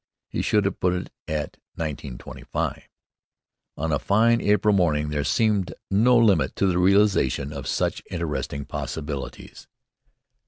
[0.27, 2.89] He should have put it at 1925.
[3.77, 8.65] On a fine April morning there seemed no limit to the realization of such interesting
[8.65, 9.67] possibilities.